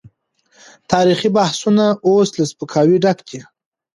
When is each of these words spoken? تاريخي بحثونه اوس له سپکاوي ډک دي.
تاريخي 0.93 1.29
بحثونه 1.35 1.85
اوس 2.05 2.29
له 2.39 2.45
سپکاوي 2.51 2.97
ډک 3.03 3.17
دي. 3.29 3.39